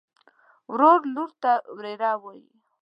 ورور 0.71 0.99
لور 1.15 1.29
ته 1.41 1.51
وريره 1.75 2.11
وايي. 2.23 2.45